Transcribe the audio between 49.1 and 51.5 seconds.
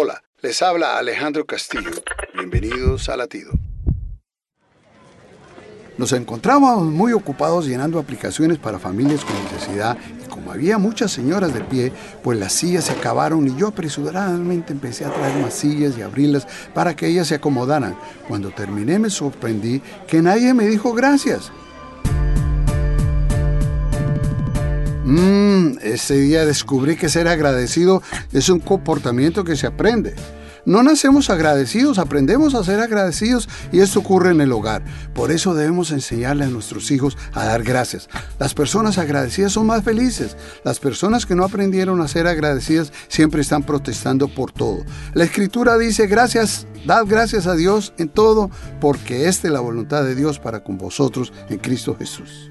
esta es la voluntad de Dios para con vosotros